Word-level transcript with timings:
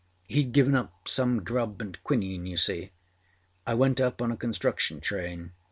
Heâd 0.31 0.51
given 0.51 0.73
âem 0.73 0.89
some 1.05 1.43
grub 1.43 1.79
and 1.79 2.03
quinine, 2.03 2.47
you 2.47 2.57
see. 2.57 2.89
I 3.67 3.75
went 3.75 4.01
up 4.01 4.19
on 4.19 4.31
a 4.31 4.35
construction 4.35 4.99
train. 4.99 5.51